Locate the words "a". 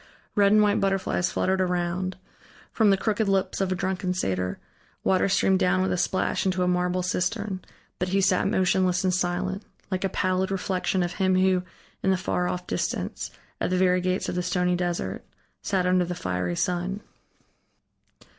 3.71-3.75, 5.91-5.95, 6.63-6.67, 10.03-10.09